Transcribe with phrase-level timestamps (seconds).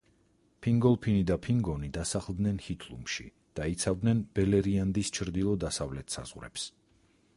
[0.65, 3.27] ფინგოლფინი და ფინგონი დასახლდნენ ჰითლუმში
[3.59, 6.67] და იცავდნენ ბელერიანდის ჩრდილო-დასავლეთ საზღვრებს.